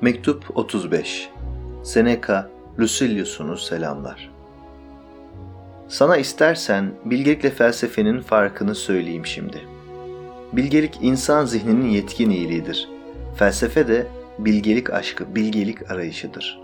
Mektup 0.00 0.56
35 0.56 1.30
Seneca 1.84 2.50
Lucilius'unu 2.78 3.56
selamlar. 3.56 4.30
Sana 5.88 6.16
istersen 6.16 6.90
bilgelikle 7.04 7.50
felsefenin 7.50 8.20
farkını 8.20 8.74
söyleyeyim 8.74 9.26
şimdi. 9.26 9.60
Bilgelik 10.52 10.98
insan 11.02 11.44
zihninin 11.44 11.88
yetkin 11.88 12.30
iyiliğidir. 12.30 12.88
Felsefe 13.36 13.88
de 13.88 14.06
bilgelik 14.38 14.90
aşkı, 14.90 15.34
bilgelik 15.34 15.90
arayışıdır. 15.90 16.60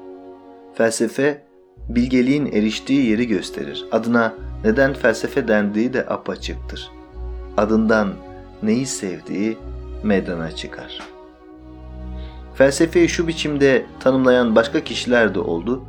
Felsefe, 0.75 1.43
bilgeliğin 1.89 2.47
eriştiği 2.47 3.11
yeri 3.11 3.29
gösterir. 3.29 3.85
Adına 3.93 4.35
neden 4.65 4.95
felsefe 4.95 5.49
dendiği 5.49 5.93
de 5.93 6.07
apaçıktır. 6.07 6.91
Adından 7.57 8.15
neyi 8.63 8.87
sevdiği 8.87 9.59
meydana 10.03 10.51
çıkar.'' 10.57 11.12
Felsefeyi 12.55 13.09
şu 13.09 13.29
biçimde 13.29 13.87
tanımlayan 14.01 14.57
başka 14.57 14.85
kişiler 14.85 15.35
de 15.35 15.41
oldu. 15.41 15.83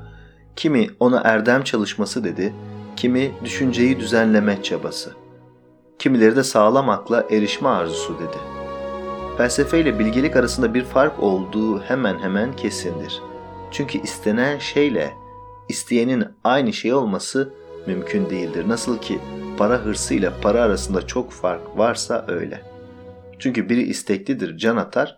Kimi 0.55 0.89
ona 0.99 1.21
erdem 1.23 1.63
çalışması 1.63 2.23
dedi, 2.23 2.53
kimi 2.95 3.31
düşünceyi 3.43 3.99
düzenleme 3.99 4.63
çabası. 4.63 5.13
Kimileri 5.99 6.35
de 6.35 6.43
sağlam 6.43 6.89
akla 6.89 7.25
erişme 7.31 7.69
arzusu 7.69 8.15
dedi. 8.19 8.37
Felsefe 9.37 9.79
ile 9.79 9.99
bilgelik 9.99 10.35
arasında 10.35 10.73
bir 10.73 10.83
fark 10.83 11.23
olduğu 11.23 11.81
hemen 11.81 12.19
hemen 12.19 12.55
kesindir. 12.55 13.21
Çünkü 13.71 14.01
istenen 14.01 14.59
şeyle 14.59 15.13
isteyenin 15.69 16.25
aynı 16.43 16.73
şey 16.73 16.93
olması 16.93 17.53
mümkün 17.87 18.29
değildir. 18.29 18.69
Nasıl 18.69 18.97
ki 18.97 19.19
para 19.57 19.77
hırsı 19.77 20.13
ile 20.13 20.31
para 20.41 20.61
arasında 20.61 21.07
çok 21.07 21.31
fark 21.31 21.77
varsa 21.77 22.25
öyle. 22.27 22.61
Çünkü 23.39 23.69
biri 23.69 23.81
isteklidir, 23.81 24.57
can 24.57 24.77
atar, 24.77 25.17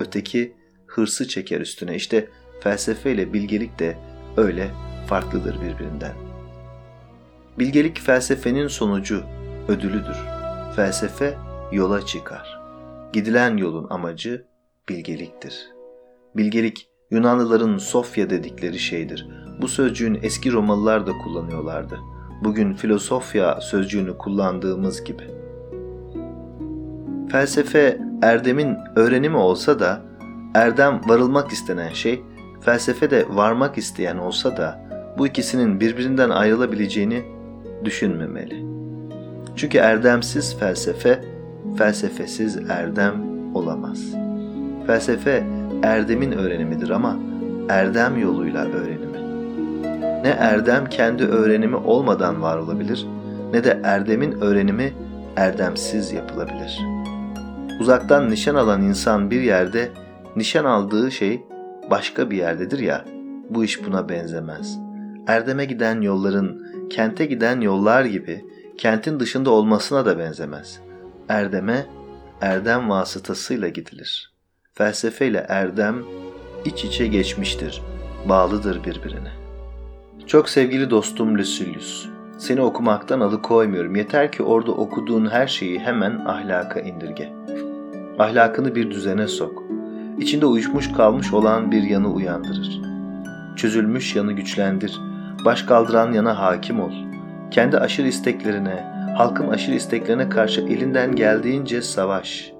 öteki 0.00 0.54
hırsı 0.96 1.28
çeker 1.28 1.60
üstüne. 1.60 1.94
İşte 1.96 2.28
felsefe 2.60 3.12
ile 3.12 3.32
bilgelik 3.32 3.78
de 3.78 3.96
öyle 4.36 4.70
farklıdır 5.06 5.54
birbirinden. 5.54 6.14
Bilgelik 7.58 8.00
felsefenin 8.00 8.68
sonucu, 8.68 9.22
ödülüdür. 9.68 10.16
Felsefe 10.76 11.34
yola 11.72 12.06
çıkar. 12.06 12.60
Gidilen 13.12 13.56
yolun 13.56 13.86
amacı 13.90 14.44
bilgeliktir. 14.88 15.68
Bilgelik 16.36 16.88
Yunanlıların 17.10 17.78
Sofya 17.78 18.30
dedikleri 18.30 18.78
şeydir. 18.78 19.28
Bu 19.60 19.68
sözcüğün 19.68 20.18
eski 20.22 20.52
Romalılar 20.52 21.06
da 21.06 21.12
kullanıyorlardı. 21.12 21.98
Bugün 22.44 22.74
filosofya 22.74 23.60
sözcüğünü 23.60 24.18
kullandığımız 24.18 25.04
gibi. 25.04 25.22
Felsefe 27.30 27.98
erdemin 28.22 28.76
öğrenimi 28.96 29.36
olsa 29.36 29.80
da 29.80 30.02
Erdem 30.56 31.00
varılmak 31.06 31.52
istenen 31.52 31.92
şey, 31.92 32.22
felsefe 32.60 33.10
de 33.10 33.26
varmak 33.28 33.78
isteyen 33.78 34.16
olsa 34.16 34.56
da 34.56 34.88
bu 35.18 35.26
ikisinin 35.26 35.80
birbirinden 35.80 36.30
ayrılabileceğini 36.30 37.24
düşünmemeli. 37.84 38.66
Çünkü 39.56 39.78
erdemsiz 39.78 40.58
felsefe, 40.58 41.20
felsefesiz 41.78 42.58
erdem 42.70 43.14
olamaz. 43.54 44.00
Felsefe 44.86 45.44
erdemin 45.82 46.32
öğrenimidir 46.32 46.90
ama 46.90 47.16
erdem 47.68 48.18
yoluyla 48.18 48.64
öğrenimi. 48.64 49.18
Ne 50.22 50.28
erdem 50.38 50.86
kendi 50.86 51.24
öğrenimi 51.24 51.76
olmadan 51.76 52.42
var 52.42 52.58
olabilir 52.58 53.06
ne 53.52 53.64
de 53.64 53.80
erdemin 53.84 54.40
öğrenimi 54.40 54.92
erdemsiz 55.36 56.12
yapılabilir. 56.12 56.80
Uzaktan 57.80 58.30
nişan 58.30 58.54
alan 58.54 58.82
insan 58.82 59.30
bir 59.30 59.40
yerde 59.40 59.90
Nişan 60.36 60.64
aldığı 60.64 61.10
şey 61.10 61.42
başka 61.90 62.30
bir 62.30 62.36
yerdedir 62.36 62.78
ya, 62.78 63.04
bu 63.50 63.64
iş 63.64 63.86
buna 63.86 64.08
benzemez. 64.08 64.78
Erdeme 65.26 65.64
giden 65.64 66.00
yolların 66.00 66.66
kente 66.90 67.26
giden 67.26 67.60
yollar 67.60 68.04
gibi 68.04 68.44
kentin 68.78 69.20
dışında 69.20 69.50
olmasına 69.50 70.06
da 70.06 70.18
benzemez. 70.18 70.80
Erdeme, 71.28 71.86
erdem 72.40 72.90
vasıtasıyla 72.90 73.68
gidilir. 73.68 74.32
Felsefeyle 74.74 75.46
erdem 75.48 75.96
iç 76.64 76.84
içe 76.84 77.06
geçmiştir, 77.06 77.82
bağlıdır 78.28 78.84
birbirine. 78.84 79.30
Çok 80.26 80.48
sevgili 80.48 80.90
dostum 80.90 81.38
Lucilius, 81.38 82.08
seni 82.38 82.60
okumaktan 82.60 83.20
alıkoymuyorum. 83.20 83.96
Yeter 83.96 84.32
ki 84.32 84.42
orada 84.42 84.72
okuduğun 84.72 85.26
her 85.26 85.46
şeyi 85.46 85.78
hemen 85.78 86.24
ahlaka 86.26 86.80
indirge. 86.80 87.32
Ahlakını 88.18 88.74
bir 88.74 88.90
düzene 88.90 89.28
sok 89.28 89.65
içinde 90.18 90.46
uyuşmuş 90.46 90.92
kalmış 90.92 91.32
olan 91.32 91.70
bir 91.70 91.82
yanı 91.82 92.12
uyandırır. 92.12 92.80
Çözülmüş 93.56 94.16
yanı 94.16 94.32
güçlendir, 94.32 95.00
baş 95.44 95.62
kaldıran 95.62 96.12
yana 96.12 96.38
hakim 96.38 96.80
ol. 96.80 96.92
Kendi 97.50 97.78
aşırı 97.78 98.08
isteklerine, 98.08 98.84
halkın 99.16 99.48
aşırı 99.48 99.74
isteklerine 99.74 100.28
karşı 100.28 100.60
elinden 100.60 101.16
geldiğince 101.16 101.82
savaş. 101.82 102.52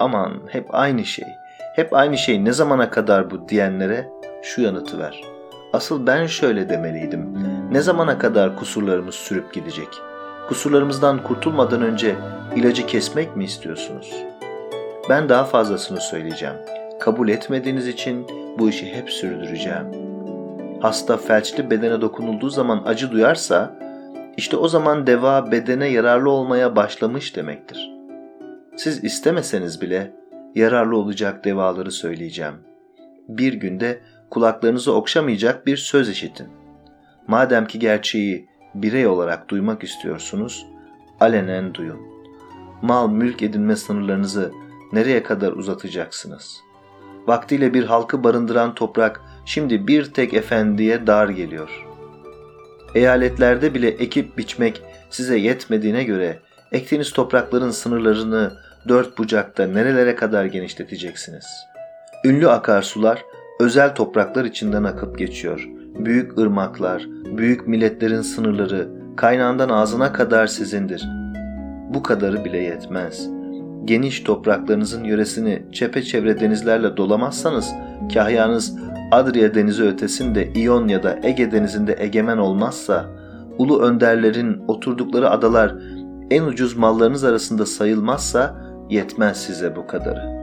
Aman 0.00 0.32
hep 0.48 0.74
aynı 0.74 1.04
şey, 1.04 1.28
hep 1.76 1.94
aynı 1.94 2.18
şey 2.18 2.44
ne 2.44 2.52
zamana 2.52 2.90
kadar 2.90 3.30
bu 3.30 3.48
diyenlere 3.48 4.10
şu 4.42 4.62
yanıtı 4.62 4.98
ver. 4.98 5.20
Asıl 5.72 6.06
ben 6.06 6.26
şöyle 6.26 6.68
demeliydim. 6.68 7.38
Ne 7.72 7.80
zamana 7.80 8.18
kadar 8.18 8.56
kusurlarımız 8.56 9.14
sürüp 9.14 9.52
gidecek? 9.54 9.88
Kusurlarımızdan 10.48 11.22
kurtulmadan 11.22 11.82
önce 11.82 12.14
ilacı 12.56 12.86
kesmek 12.86 13.36
mi 13.36 13.44
istiyorsunuz?'' 13.44 14.33
Ben 15.08 15.28
daha 15.28 15.44
fazlasını 15.44 16.00
söyleyeceğim. 16.00 16.54
Kabul 17.00 17.28
etmediğiniz 17.28 17.88
için 17.88 18.26
bu 18.58 18.68
işi 18.68 18.94
hep 18.94 19.10
sürdüreceğim. 19.10 19.86
Hasta 20.80 21.16
felçli 21.16 21.70
bedene 21.70 22.00
dokunulduğu 22.00 22.50
zaman 22.50 22.82
acı 22.86 23.12
duyarsa, 23.12 23.78
işte 24.36 24.56
o 24.56 24.68
zaman 24.68 25.06
deva 25.06 25.52
bedene 25.52 25.86
yararlı 25.86 26.30
olmaya 26.30 26.76
başlamış 26.76 27.36
demektir. 27.36 27.90
Siz 28.76 29.04
istemeseniz 29.04 29.80
bile 29.80 30.12
yararlı 30.54 30.96
olacak 30.96 31.44
devaları 31.44 31.90
söyleyeceğim. 31.90 32.54
Bir 33.28 33.52
günde 33.52 34.00
kulaklarınızı 34.30 34.92
okşamayacak 34.92 35.66
bir 35.66 35.76
söz 35.76 36.08
işitin. 36.08 36.48
Madem 37.26 37.66
ki 37.66 37.78
gerçeği 37.78 38.48
birey 38.74 39.06
olarak 39.06 39.48
duymak 39.48 39.84
istiyorsunuz, 39.84 40.66
alenen 41.20 41.74
duyun. 41.74 42.00
Mal 42.82 43.10
mülk 43.10 43.42
edinme 43.42 43.76
sınırlarınızı 43.76 44.52
nereye 44.94 45.22
kadar 45.22 45.52
uzatacaksınız? 45.52 46.60
Vaktiyle 47.26 47.74
bir 47.74 47.84
halkı 47.84 48.24
barındıran 48.24 48.74
toprak 48.74 49.20
şimdi 49.44 49.86
bir 49.86 50.04
tek 50.04 50.34
efendiye 50.34 51.06
dar 51.06 51.28
geliyor. 51.28 51.86
Eyaletlerde 52.94 53.74
bile 53.74 53.88
ekip 53.88 54.38
biçmek 54.38 54.82
size 55.10 55.38
yetmediğine 55.38 56.04
göre 56.04 56.38
ektiğiniz 56.72 57.12
toprakların 57.12 57.70
sınırlarını 57.70 58.52
dört 58.88 59.18
bucakta 59.18 59.66
nerelere 59.66 60.14
kadar 60.14 60.44
genişleteceksiniz? 60.44 61.46
Ünlü 62.24 62.48
akarsular 62.48 63.24
özel 63.60 63.94
topraklar 63.94 64.44
içinden 64.44 64.84
akıp 64.84 65.18
geçiyor. 65.18 65.68
Büyük 65.98 66.38
ırmaklar, 66.38 67.06
büyük 67.36 67.68
milletlerin 67.68 68.22
sınırları 68.22 68.88
kaynağından 69.16 69.68
ağzına 69.68 70.12
kadar 70.12 70.46
sizindir. 70.46 71.04
Bu 71.94 72.02
kadarı 72.02 72.44
bile 72.44 72.58
yetmez 72.58 73.33
geniş 73.84 74.20
topraklarınızın 74.20 75.04
yöresini 75.04 75.62
çepeçevre 75.72 76.40
denizlerle 76.40 76.96
dolamazsanız 76.96 77.72
kahyanız 78.14 78.78
Adria 79.10 79.54
denizi 79.54 79.82
ötesinde 79.82 80.52
İyon 80.52 80.88
ya 80.88 81.02
da 81.02 81.18
Ege 81.22 81.52
denizinde 81.52 81.96
egemen 81.98 82.38
olmazsa, 82.38 83.06
ulu 83.58 83.82
önderlerin 83.82 84.62
oturdukları 84.68 85.30
adalar 85.30 85.74
en 86.30 86.42
ucuz 86.42 86.76
mallarınız 86.76 87.24
arasında 87.24 87.66
sayılmazsa 87.66 88.56
yetmez 88.90 89.36
size 89.36 89.76
bu 89.76 89.86
kadarı. 89.86 90.34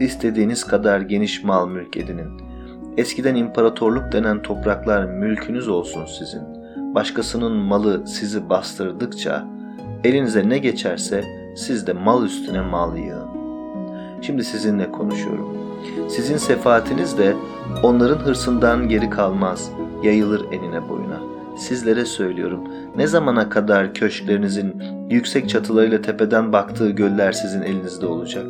İstediğiniz 0.00 0.64
kadar 0.64 1.00
geniş 1.00 1.44
mal 1.44 1.68
mülk 1.68 1.96
edinin. 1.96 2.28
Eskiden 2.96 3.34
imparatorluk 3.34 4.12
denen 4.12 4.42
topraklar 4.42 5.04
mülkünüz 5.04 5.68
olsun 5.68 6.04
sizin. 6.18 6.42
Başkasının 6.94 7.52
malı 7.52 8.06
sizi 8.06 8.48
bastırdıkça 8.48 9.48
elinize 10.04 10.48
ne 10.48 10.58
geçerse 10.58 11.43
siz 11.54 11.86
de 11.86 11.92
mal 11.92 12.24
üstüne 12.24 12.60
mal 12.60 12.96
yığın. 12.96 13.28
Şimdi 14.22 14.44
sizinle 14.44 14.92
konuşuyorum. 14.92 15.56
Sizin 16.08 16.36
sefaatiniz 16.36 17.18
de 17.18 17.36
onların 17.82 18.18
hırsından 18.18 18.88
geri 18.88 19.10
kalmaz, 19.10 19.70
yayılır 20.02 20.52
enine 20.52 20.88
boyuna. 20.88 21.20
Sizlere 21.58 22.04
söylüyorum, 22.04 22.60
ne 22.96 23.06
zamana 23.06 23.48
kadar 23.48 23.94
köşklerinizin 23.94 24.82
yüksek 25.10 25.48
çatılarıyla 25.48 26.02
tepeden 26.02 26.52
baktığı 26.52 26.90
göller 26.90 27.32
sizin 27.32 27.62
elinizde 27.62 28.06
olacak? 28.06 28.46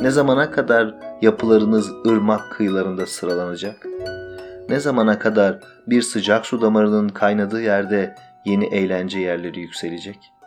Ne 0.00 0.10
zamana 0.10 0.50
kadar 0.50 0.94
yapılarınız 1.22 1.90
ırmak 2.06 2.52
kıyılarında 2.52 3.06
sıralanacak? 3.06 3.86
Ne 4.68 4.80
zamana 4.80 5.18
kadar 5.18 5.58
bir 5.86 6.02
sıcak 6.02 6.46
su 6.46 6.60
damarının 6.60 7.08
kaynadığı 7.08 7.62
yerde 7.62 8.14
yeni 8.44 8.66
eğlence 8.66 9.18
yerleri 9.18 9.60
yükselecek?'' 9.60 10.39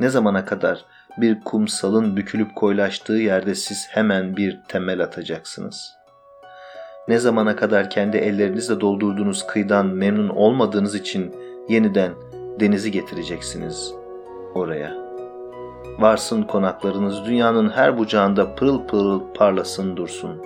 Ne 0.00 0.08
zamana 0.08 0.44
kadar 0.44 0.84
bir 1.18 1.40
kumsalın 1.40 2.16
bükülüp 2.16 2.54
koylaştığı 2.56 3.12
yerde 3.12 3.54
siz 3.54 3.88
hemen 3.90 4.36
bir 4.36 4.60
temel 4.68 5.02
atacaksınız. 5.02 5.92
Ne 7.08 7.18
zamana 7.18 7.56
kadar 7.56 7.90
kendi 7.90 8.16
ellerinizle 8.16 8.80
doldurduğunuz 8.80 9.46
kıyıdan 9.46 9.86
memnun 9.86 10.28
olmadığınız 10.28 10.94
için 10.94 11.34
yeniden 11.68 12.12
denizi 12.60 12.90
getireceksiniz 12.90 13.94
oraya. 14.54 14.94
Varsın 15.98 16.42
konaklarınız 16.42 17.24
dünyanın 17.24 17.68
her 17.68 17.98
bucağında 17.98 18.54
pırıl 18.54 18.86
pırıl 18.86 19.20
parlasın 19.34 19.96
dursun. 19.96 20.42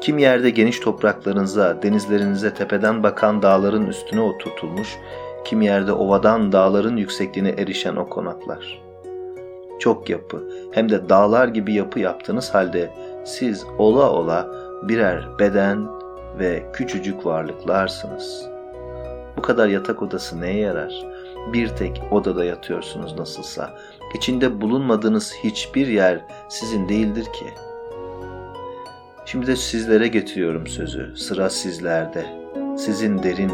Kim 0.00 0.18
yerde 0.18 0.50
geniş 0.50 0.80
topraklarınıza, 0.80 1.82
denizlerinize 1.82 2.54
tepeden 2.54 3.02
bakan 3.02 3.42
dağların 3.42 3.86
üstüne 3.86 4.20
oturtulmuş, 4.20 4.98
kim 5.44 5.62
yerde 5.62 5.92
ovadan 5.92 6.52
dağların 6.52 6.96
yüksekliğine 6.96 7.50
erişen 7.50 7.96
o 7.96 8.08
konaklar. 8.08 8.82
Çok 9.78 10.10
yapı, 10.10 10.42
hem 10.72 10.88
de 10.88 11.08
dağlar 11.08 11.48
gibi 11.48 11.74
yapı 11.74 12.00
yaptığınız 12.00 12.54
halde 12.54 12.90
siz 13.24 13.64
ola 13.78 14.10
ola 14.10 14.48
birer 14.82 15.38
beden 15.38 15.86
ve 16.38 16.62
küçücük 16.72 17.26
varlıklarsınız. 17.26 18.46
Bu 19.36 19.42
kadar 19.42 19.68
yatak 19.68 20.02
odası 20.02 20.40
neye 20.40 20.60
yarar? 20.60 21.06
Bir 21.52 21.68
tek 21.68 22.02
odada 22.10 22.44
yatıyorsunuz 22.44 23.18
nasılsa. 23.18 23.70
İçinde 24.14 24.60
bulunmadığınız 24.60 25.34
hiçbir 25.44 25.86
yer 25.86 26.20
sizin 26.48 26.88
değildir 26.88 27.24
ki. 27.24 27.46
Şimdi 29.26 29.46
de 29.46 29.56
sizlere 29.56 30.08
getiriyorum 30.08 30.66
sözü. 30.66 31.16
Sıra 31.16 31.50
sizlerde. 31.50 32.26
Sizin 32.78 33.22
derin, 33.22 33.50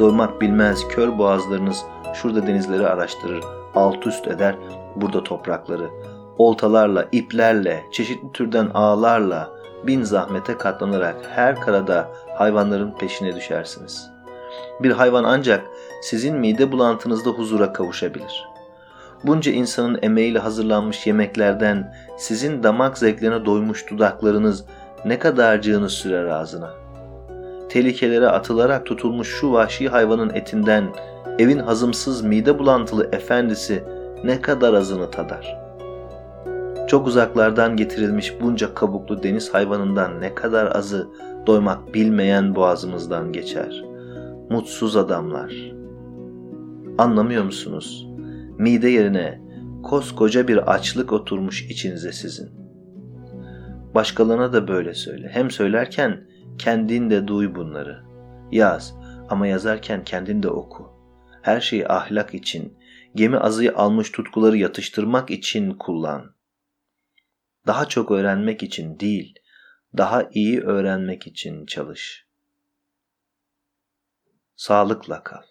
doymak 0.00 0.40
bilmez 0.40 0.88
kör 0.88 1.18
boğazlarınız 1.18 1.84
şurada 2.14 2.46
denizleri 2.46 2.86
araştırır, 2.86 3.44
alt 3.74 4.06
üst 4.06 4.28
eder 4.28 4.54
burada 4.96 5.24
toprakları. 5.24 5.90
Oltalarla, 6.38 7.08
iplerle, 7.12 7.84
çeşitli 7.92 8.32
türden 8.32 8.70
ağlarla, 8.74 9.50
bin 9.86 10.02
zahmete 10.02 10.58
katlanarak 10.58 11.16
her 11.34 11.60
karada 11.60 12.08
hayvanların 12.38 12.90
peşine 12.90 13.36
düşersiniz. 13.36 14.10
Bir 14.82 14.90
hayvan 14.90 15.24
ancak 15.24 15.64
sizin 16.02 16.36
mide 16.36 16.72
bulantınızda 16.72 17.30
huzura 17.30 17.72
kavuşabilir. 17.72 18.48
Bunca 19.24 19.52
insanın 19.52 19.98
emeğiyle 20.02 20.38
hazırlanmış 20.38 21.06
yemeklerden 21.06 21.94
sizin 22.18 22.62
damak 22.62 22.98
zevklerine 22.98 23.44
doymuş 23.44 23.90
dudaklarınız 23.90 24.64
ne 25.04 25.18
kadarcığını 25.18 25.88
sürer 25.88 26.24
ağzına. 26.24 26.89
Tehlikelere 27.70 28.26
atılarak 28.26 28.86
tutulmuş 28.86 29.28
şu 29.28 29.52
vahşi 29.52 29.88
hayvanın 29.88 30.30
etinden 30.34 30.84
evin 31.38 31.58
hazımsız 31.58 32.22
mide 32.22 32.58
bulantılı 32.58 33.08
efendisi 33.12 33.84
ne 34.24 34.40
kadar 34.40 34.74
azını 34.74 35.10
tadar. 35.10 35.58
Çok 36.88 37.06
uzaklardan 37.06 37.76
getirilmiş 37.76 38.34
bunca 38.40 38.74
kabuklu 38.74 39.22
deniz 39.22 39.54
hayvanından 39.54 40.20
ne 40.20 40.34
kadar 40.34 40.76
azı 40.76 41.08
doymak 41.46 41.94
bilmeyen 41.94 42.54
boğazımızdan 42.54 43.32
geçer. 43.32 43.84
Mutsuz 44.50 44.96
adamlar. 44.96 45.72
Anlamıyor 46.98 47.44
musunuz? 47.44 48.08
Mide 48.58 48.88
yerine 48.88 49.40
koskoca 49.82 50.48
bir 50.48 50.72
açlık 50.74 51.12
oturmuş 51.12 51.70
içinize 51.70 52.12
sizin. 52.12 52.48
Başkalarına 53.94 54.52
da 54.52 54.68
böyle 54.68 54.94
söyle. 54.94 55.30
Hem 55.32 55.50
söylerken 55.50 56.29
kendin 56.58 57.10
de 57.10 57.28
duy 57.28 57.54
bunları. 57.54 58.04
Yaz 58.52 58.94
ama 59.28 59.46
yazarken 59.46 60.04
kendin 60.04 60.42
de 60.42 60.48
oku. 60.48 60.92
Her 61.42 61.60
şeyi 61.60 61.88
ahlak 61.88 62.34
için, 62.34 62.78
gemi 63.14 63.38
azıyı 63.38 63.76
almış 63.76 64.10
tutkuları 64.10 64.56
yatıştırmak 64.56 65.30
için 65.30 65.70
kullan. 65.70 66.34
Daha 67.66 67.84
çok 67.84 68.10
öğrenmek 68.10 68.62
için 68.62 69.00
değil, 69.00 69.34
daha 69.96 70.28
iyi 70.32 70.60
öğrenmek 70.60 71.26
için 71.26 71.66
çalış. 71.66 72.26
Sağlıkla 74.56 75.22
kal. 75.22 75.42